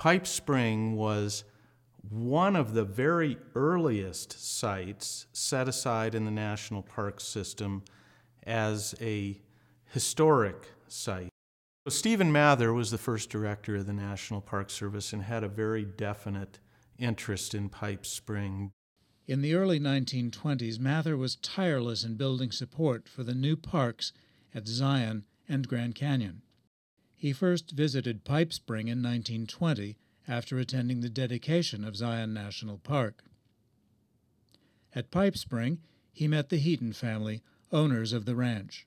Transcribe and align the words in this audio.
Pipe 0.00 0.26
Spring 0.26 0.96
was 0.96 1.44
one 2.08 2.56
of 2.56 2.72
the 2.72 2.84
very 2.84 3.36
earliest 3.54 4.32
sites 4.32 5.26
set 5.34 5.68
aside 5.68 6.14
in 6.14 6.24
the 6.24 6.30
national 6.30 6.82
park 6.82 7.20
system 7.20 7.82
as 8.44 8.94
a 8.98 9.38
historic 9.92 10.70
site. 10.88 11.28
So 11.86 11.90
Stephen 11.90 12.32
Mather 12.32 12.72
was 12.72 12.90
the 12.90 12.96
first 12.96 13.28
director 13.28 13.76
of 13.76 13.86
the 13.86 13.92
National 13.92 14.40
Park 14.40 14.70
Service 14.70 15.12
and 15.12 15.24
had 15.24 15.44
a 15.44 15.48
very 15.48 15.84
definite 15.84 16.60
interest 16.98 17.54
in 17.54 17.68
Pipe 17.68 18.06
Spring. 18.06 18.72
In 19.26 19.42
the 19.42 19.54
early 19.54 19.78
1920s, 19.78 20.80
Mather 20.80 21.14
was 21.14 21.36
tireless 21.36 22.04
in 22.04 22.16
building 22.16 22.52
support 22.52 23.06
for 23.06 23.22
the 23.22 23.34
new 23.34 23.54
parks 23.54 24.14
at 24.54 24.66
Zion 24.66 25.26
and 25.46 25.68
Grand 25.68 25.94
Canyon. 25.94 26.40
He 27.20 27.34
first 27.34 27.72
visited 27.72 28.24
Pipe 28.24 28.50
Spring 28.50 28.88
in 28.88 29.02
1920 29.02 29.98
after 30.26 30.58
attending 30.58 31.00
the 31.00 31.10
dedication 31.10 31.84
of 31.84 31.94
Zion 31.94 32.32
National 32.32 32.78
Park. 32.78 33.24
At 34.94 35.10
Pipe 35.10 35.36
Spring, 35.36 35.82
he 36.14 36.26
met 36.26 36.48
the 36.48 36.56
Heaton 36.56 36.94
family, 36.94 37.42
owners 37.70 38.14
of 38.14 38.24
the 38.24 38.34
ranch. 38.34 38.86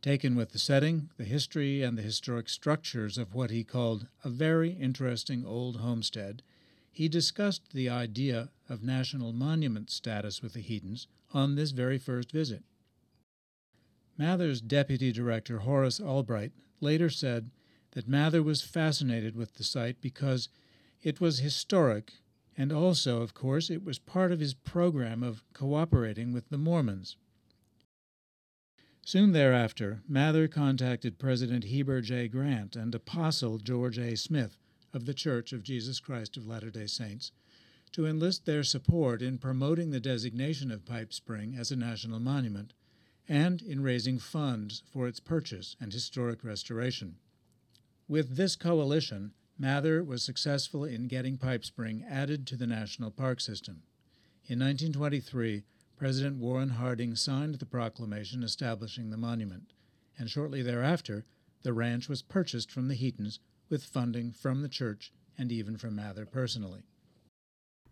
Taken 0.00 0.36
with 0.36 0.52
the 0.52 0.58
setting, 0.58 1.10
the 1.18 1.24
history, 1.24 1.82
and 1.82 1.98
the 1.98 2.02
historic 2.02 2.48
structures 2.48 3.18
of 3.18 3.34
what 3.34 3.50
he 3.50 3.62
called 3.62 4.06
a 4.24 4.30
very 4.30 4.70
interesting 4.70 5.44
old 5.44 5.80
homestead, 5.80 6.42
he 6.90 7.10
discussed 7.10 7.74
the 7.74 7.90
idea 7.90 8.48
of 8.70 8.82
national 8.82 9.34
monument 9.34 9.90
status 9.90 10.40
with 10.40 10.54
the 10.54 10.62
Heatons 10.62 11.08
on 11.34 11.56
this 11.56 11.72
very 11.72 11.98
first 11.98 12.32
visit. 12.32 12.64
Mather's 14.20 14.60
deputy 14.60 15.12
director, 15.12 15.60
Horace 15.60 15.98
Albright, 15.98 16.52
later 16.78 17.08
said 17.08 17.50
that 17.92 18.06
Mather 18.06 18.42
was 18.42 18.60
fascinated 18.60 19.34
with 19.34 19.54
the 19.54 19.64
site 19.64 20.02
because 20.02 20.50
it 21.02 21.22
was 21.22 21.38
historic, 21.38 22.12
and 22.54 22.70
also, 22.70 23.22
of 23.22 23.32
course, 23.32 23.70
it 23.70 23.82
was 23.82 23.98
part 23.98 24.30
of 24.30 24.38
his 24.38 24.52
program 24.52 25.22
of 25.22 25.42
cooperating 25.54 26.34
with 26.34 26.50
the 26.50 26.58
Mormons. 26.58 27.16
Soon 29.06 29.32
thereafter, 29.32 30.02
Mather 30.06 30.48
contacted 30.48 31.18
President 31.18 31.64
Heber 31.64 32.02
J. 32.02 32.28
Grant 32.28 32.76
and 32.76 32.94
Apostle 32.94 33.56
George 33.56 33.96
A. 33.96 34.18
Smith 34.18 34.58
of 34.92 35.06
the 35.06 35.14
Church 35.14 35.54
of 35.54 35.62
Jesus 35.62 35.98
Christ 35.98 36.36
of 36.36 36.46
Latter 36.46 36.70
day 36.70 36.86
Saints 36.86 37.32
to 37.92 38.04
enlist 38.04 38.44
their 38.44 38.64
support 38.64 39.22
in 39.22 39.38
promoting 39.38 39.92
the 39.92 39.98
designation 39.98 40.70
of 40.70 40.84
Pipe 40.84 41.14
Spring 41.14 41.56
as 41.58 41.70
a 41.72 41.76
national 41.76 42.20
monument 42.20 42.74
and 43.30 43.62
in 43.62 43.80
raising 43.80 44.18
funds 44.18 44.82
for 44.92 45.06
its 45.06 45.20
purchase 45.20 45.76
and 45.80 45.92
historic 45.92 46.42
restoration. 46.42 47.14
With 48.08 48.34
this 48.34 48.56
coalition, 48.56 49.34
Mather 49.56 50.02
was 50.02 50.24
successful 50.24 50.84
in 50.84 51.06
getting 51.06 51.38
Pipe 51.38 51.64
Spring 51.64 52.04
added 52.10 52.44
to 52.48 52.56
the 52.56 52.66
national 52.66 53.12
park 53.12 53.40
system. 53.40 53.82
In 54.46 54.58
1923, 54.58 55.62
President 55.96 56.38
Warren 56.38 56.70
Harding 56.70 57.14
signed 57.14 57.54
the 57.54 57.66
proclamation 57.66 58.42
establishing 58.42 59.10
the 59.10 59.16
monument, 59.16 59.74
and 60.18 60.28
shortly 60.28 60.60
thereafter, 60.60 61.24
the 61.62 61.72
ranch 61.72 62.08
was 62.08 62.22
purchased 62.22 62.72
from 62.72 62.88
the 62.88 62.96
Heatons 62.96 63.38
with 63.68 63.84
funding 63.84 64.32
from 64.32 64.62
the 64.62 64.68
church 64.68 65.12
and 65.38 65.52
even 65.52 65.76
from 65.76 65.94
Mather 65.94 66.26
personally. 66.26 66.82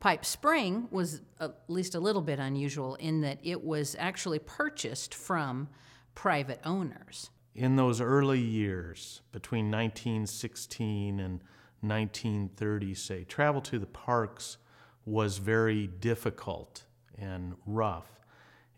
Pipe 0.00 0.24
Spring 0.24 0.88
was 0.90 1.22
at 1.40 1.56
least 1.66 1.94
a 1.94 2.00
little 2.00 2.22
bit 2.22 2.38
unusual 2.38 2.94
in 2.96 3.20
that 3.22 3.38
it 3.42 3.64
was 3.64 3.96
actually 3.98 4.38
purchased 4.38 5.14
from 5.14 5.68
private 6.14 6.60
owners. 6.64 7.30
In 7.54 7.74
those 7.76 8.00
early 8.00 8.40
years, 8.40 9.22
between 9.32 9.70
1916 9.70 11.18
and 11.18 11.42
1930, 11.80 12.94
say, 12.94 13.24
travel 13.24 13.60
to 13.62 13.78
the 13.78 13.86
parks 13.86 14.58
was 15.04 15.38
very 15.38 15.86
difficult 15.86 16.84
and 17.16 17.54
rough. 17.66 18.20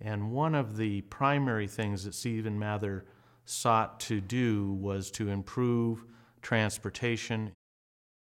And 0.00 0.30
one 0.30 0.54
of 0.54 0.78
the 0.78 1.02
primary 1.02 1.66
things 1.66 2.04
that 2.04 2.14
Stephen 2.14 2.58
Mather 2.58 3.04
sought 3.44 4.00
to 4.00 4.20
do 4.20 4.72
was 4.72 5.10
to 5.12 5.28
improve 5.28 6.06
transportation. 6.40 7.52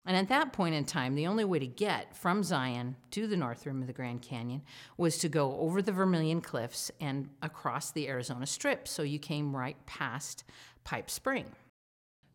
And 0.07 0.15
at 0.15 0.29
that 0.29 0.53
point 0.53 0.73
in 0.73 0.85
time, 0.85 1.15
the 1.15 1.27
only 1.27 1.43
way 1.43 1.59
to 1.59 1.67
get 1.67 2.15
from 2.15 2.41
Zion 2.41 2.95
to 3.11 3.27
the 3.27 3.35
north 3.35 3.65
rim 3.65 3.81
of 3.81 3.87
the 3.87 3.93
Grand 3.93 4.21
Canyon 4.21 4.61
was 4.95 5.17
to 5.17 5.27
go 5.27 5.59
over 5.59 5.81
the 5.81 5.91
Vermilion 5.91 6.39
Cliffs 6.39 6.89
and 7.01 7.29
across 7.41 7.91
the 7.91 8.07
Arizona 8.07 8.45
Strip. 8.45 8.87
So 8.87 9.03
you 9.03 9.19
came 9.19 9.53
right 9.53 9.75
past 9.85 10.45
Pipe 10.85 11.09
Spring. 11.09 11.47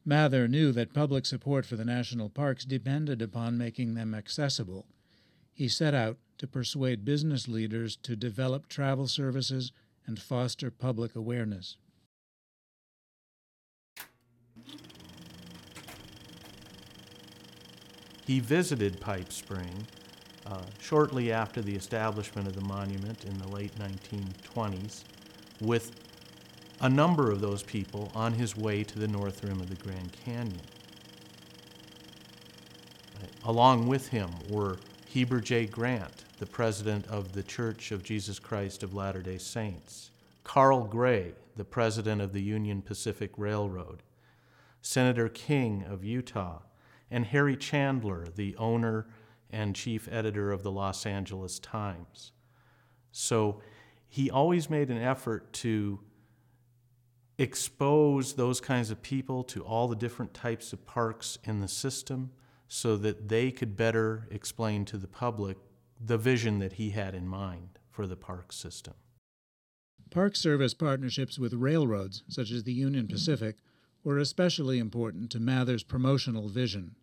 Mather 0.05 0.47
knew 0.47 0.71
that 0.73 0.93
public 0.93 1.25
support 1.25 1.65
for 1.65 1.77
the 1.77 1.85
national 1.87 2.29
parks 2.29 2.67
depended 2.67 3.23
upon 3.23 3.57
making 3.57 3.95
them 3.95 4.15
accessible. 4.15 4.85
He 5.55 5.67
set 5.67 5.95
out 5.95 6.19
to 6.39 6.47
persuade 6.47 7.07
business 7.07 7.49
leaders 7.49 7.97
to 8.03 8.17
develop 8.17 8.69
travel 8.69 9.09
services 9.09 9.73
and 10.07 10.21
foster 10.21 10.71
public 10.71 11.17
awareness. 11.17 11.79
He 18.33 18.41
visited 18.41 18.99
Pipe 18.99 19.31
Spring 19.31 19.87
uh, 20.47 20.63
shortly 20.81 21.31
after 21.31 21.61
the 21.61 21.77
establishment 21.77 22.49
of 22.49 22.55
the 22.55 22.63
monument 22.63 23.27
in 23.27 23.37
the 23.37 23.47
late 23.47 23.79
1920s 23.79 25.05
with 25.61 26.01
a 26.81 26.89
number 26.89 27.31
of 27.31 27.43
those 27.43 27.63
people 27.63 28.11
on 28.15 28.33
his 28.33 28.57
way 28.57 28.85
to 28.85 28.99
the 28.99 29.07
north 29.07 29.45
rim 29.45 29.61
of 29.61 29.69
the 29.69 29.75
Grand 29.75 30.17
Canyon. 30.25 30.63
Along 33.45 33.87
with 33.87 34.09
him 34.09 34.31
were 34.49 34.79
Heber 35.05 35.41
J. 35.41 35.67
Grant, 35.67 36.25
the 36.39 36.47
president 36.47 37.07
of 37.09 37.35
the 37.35 37.43
Church 37.43 37.93
of 37.93 38.03
Jesus 38.03 38.39
Christ 38.39 38.83
of 38.83 38.95
Latter 38.95 39.21
day 39.21 39.37
Saints, 39.37 40.11
Carl 40.43 40.85
Gray, 40.85 41.33
the 41.59 41.65
president 41.65 42.23
of 42.23 42.33
the 42.33 42.43
Union 42.43 42.81
Pacific 42.81 43.33
Railroad, 43.37 44.03
Senator 44.81 45.29
King 45.29 45.85
of 45.87 46.03
Utah, 46.03 46.61
and 47.13 47.27
Harry 47.27 47.57
Chandler, 47.57 48.27
the 48.35 48.57
owner 48.57 49.07
and 49.51 49.77
chief 49.77 50.09
editor 50.11 50.51
of 50.51 50.63
the 50.63 50.73
Los 50.73 51.05
Angeles 51.05 51.59
Times. 51.59 52.33
So 53.13 53.61
he 54.09 54.31
always 54.31 54.71
made 54.71 54.91
an 54.91 54.97
effort 54.97 55.53
to 55.55 56.01
expose 57.39 58.35
those 58.35 58.61
kinds 58.61 58.91
of 58.91 59.03
people 59.03 59.45
to 59.45 59.63
all 59.63 59.89
the 59.89 59.97
different 59.97 60.33
types 60.33 60.73
of 60.73 60.87
parks 60.87 61.39
in 61.45 61.61
the 61.61 61.69
system 61.69 62.31
so 62.67 62.97
that 62.97 63.29
they 63.29 63.51
could 63.51 63.77
better 63.77 64.27
explain 64.31 64.85
to 64.87 64.97
the 64.97 65.07
public 65.07 65.59
the 66.01 66.17
vision 66.17 66.59
that 66.61 66.75
he 66.75 66.91
had 66.91 67.15
in 67.15 67.29
mind 67.29 67.79
for 67.91 68.07
the 68.07 68.17
park 68.17 68.53
system. 68.53 68.95
Park 70.11 70.35
Service 70.35 70.73
partnerships 70.73 71.39
with 71.39 71.53
railroads, 71.53 72.23
such 72.29 72.51
as 72.51 72.65
the 72.65 72.73
Union 72.73 73.07
Pacific, 73.07 73.57
were 74.05 74.19
especially 74.19 74.79
important 74.79 75.31
to 75.31 75.41
Mather's 75.41 75.85
promotional 75.85 76.49
vision. 76.49 76.97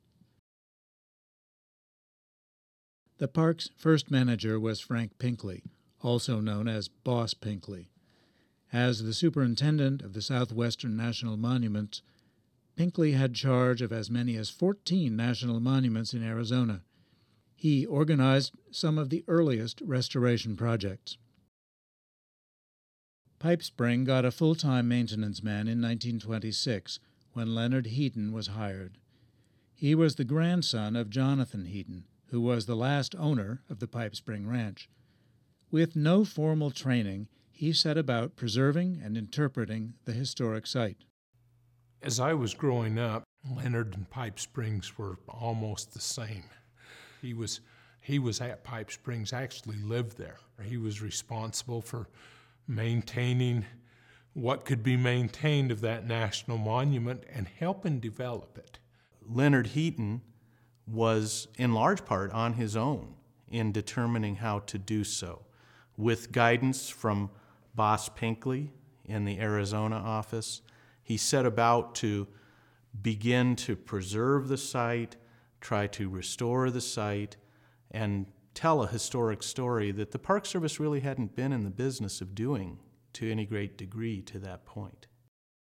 The 3.20 3.28
park's 3.28 3.70
first 3.76 4.10
manager 4.10 4.58
was 4.58 4.80
Frank 4.80 5.20
Pinkley, 5.20 5.66
also 6.00 6.40
known 6.40 6.70
as 6.70 6.88
Boss 6.88 7.34
Pinkley. 7.34 7.90
As 8.72 9.04
the 9.04 9.14
superintendent 9.14 10.02
of 10.02 10.14
the 10.14 10.22
Southwestern 10.22 10.96
National 10.96 11.36
Monuments, 11.36 12.02
Pinkley 12.78 13.12
had 13.12 13.36
charge 13.36 13.82
of 13.82 13.92
as 13.92 14.10
many 14.10 14.38
as 14.38 14.50
14 14.50 15.14
national 15.14 15.60
monuments 15.60 16.14
in 16.14 16.24
Arizona. 16.24 16.82
He 17.58 17.86
organized 17.86 18.54
some 18.72 18.98
of 18.98 19.10
the 19.10 19.26
earliest 19.28 19.82
restoration 19.82 20.56
projects. 20.56 21.18
Pipe 23.38 23.64
Spring 23.64 24.06
got 24.06 24.24
a 24.24 24.32
full 24.32 24.56
time 24.56 24.88
maintenance 24.88 25.44
man 25.44 25.68
in 25.68 25.82
1926 25.82 27.02
when 27.34 27.54
Leonard 27.54 27.88
Heaton 27.88 28.32
was 28.32 28.48
hired. 28.48 28.98
He 29.76 29.94
was 29.94 30.16
the 30.16 30.24
grandson 30.24 30.96
of 30.96 31.10
Jonathan 31.10 31.66
Heaton, 31.66 32.06
who 32.32 32.42
was 32.42 32.66
the 32.66 32.76
last 32.76 33.16
owner 33.18 33.62
of 33.70 33.80
the 33.80 33.88
Pipe 33.88 34.16
Spring 34.16 34.48
Ranch. 34.48 34.90
With 35.72 35.96
no 35.96 36.26
formal 36.26 36.72
training, 36.72 37.28
he 37.52 37.74
set 37.74 37.98
about 37.98 38.36
preserving 38.36 39.02
and 39.04 39.18
interpreting 39.18 39.94
the 40.06 40.14
historic 40.14 40.66
site. 40.66 41.04
As 42.02 42.20
I 42.20 42.34
was 42.34 42.54
growing 42.54 42.98
up, 42.98 43.24
Leonard 43.50 43.94
and 43.96 44.10
Pipe 44.10 44.40
Springs 44.40 44.98
were 44.98 45.18
almost 45.28 45.94
the 45.94 46.00
same. 46.00 46.46
He 47.22 47.34
was 47.34 47.62
he 48.02 48.18
was 48.18 48.40
at 48.42 48.64
Pipe 48.64 48.92
Springs, 48.92 49.34
actually 49.34 49.78
lived 49.78 50.18
there. 50.18 50.38
He 50.64 50.78
was 50.78 51.02
responsible 51.02 51.82
for 51.82 52.08
maintaining 52.68 53.66
what 54.34 54.66
could 54.66 54.82
be 54.82 54.96
maintained 54.96 55.72
of 55.72 55.82
that 55.82 56.08
national 56.08 56.58
monument 56.58 57.24
and 57.32 57.48
helping 57.48 58.00
develop 58.00 58.58
it. 58.58 58.80
Leonard 59.22 59.68
Heaton 59.68 60.22
was 60.92 61.48
in 61.58 61.74
large 61.74 62.06
part 62.06 62.32
on 62.32 62.54
his 62.54 62.76
own 62.76 63.16
in 63.50 63.72
determining 63.72 64.36
how 64.36 64.60
to 64.60 64.78
do 64.78 65.04
so, 65.04 65.42
with 65.98 66.32
guidance 66.32 66.90
from 66.90 67.30
Boss 67.76 68.10
Pinkley 68.10 68.72
in 69.06 69.26
the 69.26 69.40
Arizona 69.40 69.96
office. 69.96 70.62
He 71.04 71.18
set 71.18 71.46
about 71.46 71.96
to 71.96 72.28
begin 73.02 73.56
to 73.56 73.76
preserve 73.76 74.48
the 74.48 74.58
site, 74.58 75.16
try 75.62 75.88
to 75.88 76.10
restore 76.10 76.70
the 76.70 76.82
site, 76.82 77.38
and 77.92 78.28
tell 78.54 78.84
a 78.84 78.88
historic 78.88 79.42
story 79.44 79.92
that 79.92 80.12
the 80.12 80.20
Park 80.20 80.46
Service 80.46 80.80
really 80.80 81.00
hadn't 81.00 81.36
been 81.36 81.54
in 81.54 81.64
the 81.64 81.70
business 81.70 82.22
of 82.22 82.36
doing 82.36 82.80
to 83.14 83.32
any 83.32 83.46
great 83.46 83.78
degree 83.78 84.22
to 84.22 84.40
that 84.40 84.66
point. 84.66 85.08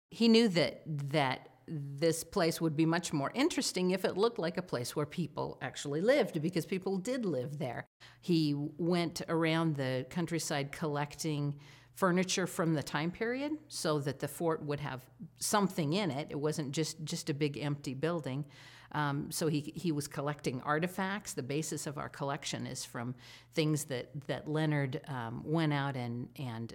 He 0.09 0.27
knew 0.27 0.47
that 0.49 0.81
that 0.85 1.49
this 1.67 2.23
place 2.23 2.61
would 2.61 2.77
be 2.77 2.85
much 2.85 3.11
more 3.11 3.31
interesting 3.33 3.91
if 3.91 4.05
it 4.05 4.17
looked 4.17 4.39
like 4.39 4.57
a 4.57 4.61
place 4.61 4.95
where 4.95 5.05
people 5.05 5.57
actually 5.61 6.01
lived 6.01 6.41
because 6.41 6.65
people 6.65 6.97
did 6.97 7.25
live 7.25 7.59
there. 7.59 7.85
He 8.21 8.53
went 8.55 9.21
around 9.27 9.75
the 9.75 10.05
countryside 10.09 10.71
collecting 10.71 11.55
furniture 11.93 12.47
from 12.47 12.73
the 12.73 12.83
time 12.83 13.11
period 13.11 13.51
so 13.67 13.99
that 13.99 14.19
the 14.19 14.27
fort 14.27 14.63
would 14.63 14.79
have 14.79 15.03
something 15.39 15.93
in 15.93 16.11
it. 16.11 16.27
It 16.29 16.39
wasn't 16.39 16.71
just, 16.71 17.03
just 17.03 17.29
a 17.29 17.33
big 17.33 17.57
empty 17.57 17.95
building. 17.95 18.45
Um, 18.91 19.31
so 19.31 19.47
he, 19.47 19.73
he 19.75 19.91
was 19.91 20.07
collecting 20.07 20.61
artifacts. 20.61 21.33
The 21.33 21.43
basis 21.43 21.87
of 21.87 21.97
our 21.97 22.07
collection 22.07 22.65
is 22.65 22.85
from 22.85 23.15
things 23.55 23.85
that, 23.85 24.09
that 24.27 24.47
Leonard 24.47 25.01
um, 25.07 25.41
went 25.43 25.73
out 25.73 25.95
and, 25.95 26.29
and 26.37 26.73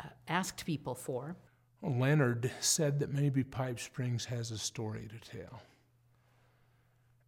uh, 0.00 0.08
asked 0.26 0.66
people 0.66 0.94
for. 0.94 1.36
Leonard 1.82 2.50
said 2.60 3.00
that 3.00 3.12
maybe 3.12 3.42
Pipe 3.42 3.80
Springs 3.80 4.24
has 4.26 4.50
a 4.50 4.58
story 4.58 5.08
to 5.08 5.38
tell. 5.38 5.62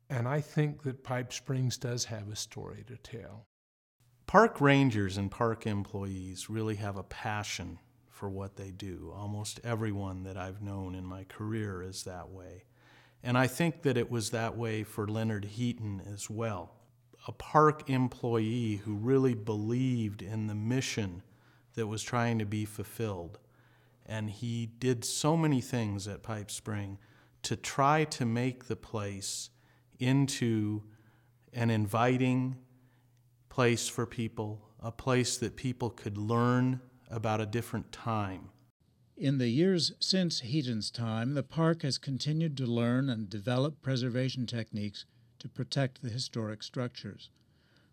And 0.08 0.28
I 0.28 0.40
think 0.40 0.82
that 0.84 1.02
Pipe 1.02 1.32
Springs 1.32 1.76
does 1.76 2.04
have 2.04 2.28
a 2.28 2.36
story 2.36 2.84
to 2.86 2.96
tell. 2.96 3.46
Park 4.26 4.60
rangers 4.60 5.16
and 5.16 5.30
park 5.30 5.66
employees 5.66 6.48
really 6.48 6.76
have 6.76 6.96
a 6.96 7.02
passion 7.02 7.78
for 8.08 8.28
what 8.28 8.56
they 8.56 8.70
do. 8.70 9.12
Almost 9.14 9.60
everyone 9.64 10.22
that 10.22 10.36
I've 10.36 10.62
known 10.62 10.94
in 10.94 11.04
my 11.04 11.24
career 11.24 11.82
is 11.82 12.04
that 12.04 12.30
way. 12.30 12.64
And 13.22 13.36
I 13.36 13.48
think 13.48 13.82
that 13.82 13.96
it 13.96 14.10
was 14.10 14.30
that 14.30 14.56
way 14.56 14.84
for 14.84 15.08
Leonard 15.08 15.44
Heaton 15.46 16.00
as 16.12 16.30
well. 16.30 16.74
A 17.26 17.32
park 17.32 17.90
employee 17.90 18.76
who 18.84 18.94
really 18.94 19.34
believed 19.34 20.22
in 20.22 20.46
the 20.46 20.54
mission 20.54 21.22
that 21.74 21.86
was 21.86 22.02
trying 22.02 22.38
to 22.38 22.46
be 22.46 22.64
fulfilled. 22.64 23.38
And 24.06 24.30
he 24.30 24.66
did 24.66 25.04
so 25.04 25.36
many 25.36 25.60
things 25.60 26.06
at 26.06 26.22
Pipe 26.22 26.50
Spring 26.50 26.98
to 27.42 27.56
try 27.56 28.04
to 28.04 28.24
make 28.24 28.66
the 28.66 28.76
place 28.76 29.50
into 29.98 30.82
an 31.52 31.70
inviting 31.70 32.56
place 33.48 33.88
for 33.88 34.06
people, 34.06 34.68
a 34.80 34.90
place 34.90 35.36
that 35.38 35.56
people 35.56 35.90
could 35.90 36.18
learn 36.18 36.80
about 37.10 37.40
a 37.40 37.46
different 37.46 37.92
time. 37.92 38.50
In 39.16 39.38
the 39.38 39.48
years 39.48 39.92
since 40.00 40.40
Heaton's 40.40 40.90
time, 40.90 41.34
the 41.34 41.44
park 41.44 41.82
has 41.82 41.98
continued 41.98 42.56
to 42.56 42.66
learn 42.66 43.08
and 43.08 43.30
develop 43.30 43.80
preservation 43.80 44.44
techniques 44.44 45.04
to 45.38 45.48
protect 45.48 46.02
the 46.02 46.08
historic 46.08 46.64
structures. 46.64 47.30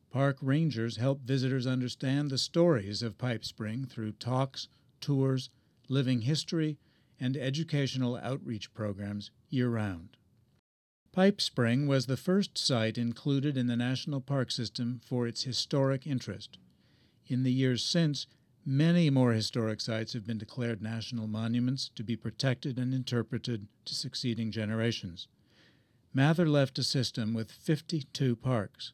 Park 0.09 0.37
rangers 0.41 0.97
help 0.97 1.21
visitors 1.21 1.67
understand 1.67 2.31
the 2.31 2.37
stories 2.37 3.03
of 3.03 3.19
Pipe 3.19 3.45
Spring 3.45 3.85
through 3.85 4.13
talks, 4.13 4.67
tours, 4.99 5.49
living 5.91 6.21
history, 6.21 6.77
and 7.19 7.37
educational 7.37 8.15
outreach 8.17 8.73
programs 8.73 9.29
year 9.49 9.69
round. 9.69 10.17
Pipe 11.11 11.39
Spring 11.39 11.87
was 11.87 12.05
the 12.05 12.17
first 12.17 12.57
site 12.57 12.97
included 12.97 13.57
in 13.57 13.67
the 13.67 13.75
National 13.75 14.21
Park 14.21 14.49
System 14.49 15.01
for 15.05 15.27
its 15.27 15.43
historic 15.43 16.07
interest. 16.07 16.57
In 17.27 17.43
the 17.43 17.51
years 17.51 17.83
since, 17.83 18.25
Many 18.65 19.09
more 19.09 19.33
historic 19.33 19.81
sites 19.81 20.13
have 20.13 20.27
been 20.27 20.37
declared 20.37 20.83
national 20.83 21.25
monuments 21.25 21.89
to 21.95 22.03
be 22.03 22.15
protected 22.15 22.77
and 22.77 22.93
interpreted 22.93 23.67
to 23.85 23.95
succeeding 23.95 24.51
generations. 24.51 25.27
Mather 26.13 26.47
left 26.47 26.77
a 26.77 26.83
system 26.83 27.33
with 27.33 27.51
52 27.51 28.35
parks. 28.35 28.93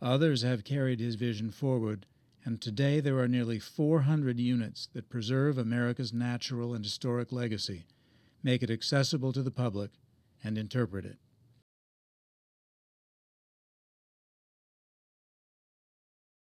Others 0.00 0.42
have 0.42 0.62
carried 0.62 1.00
his 1.00 1.16
vision 1.16 1.50
forward, 1.50 2.06
and 2.44 2.60
today 2.60 3.00
there 3.00 3.18
are 3.18 3.28
nearly 3.28 3.58
400 3.58 4.38
units 4.38 4.88
that 4.92 5.08
preserve 5.08 5.56
America's 5.56 6.12
natural 6.12 6.74
and 6.74 6.84
historic 6.84 7.32
legacy, 7.32 7.86
make 8.42 8.62
it 8.62 8.70
accessible 8.70 9.32
to 9.32 9.42
the 9.42 9.50
public, 9.50 9.90
and 10.42 10.58
interpret 10.58 11.06
it. 11.06 11.16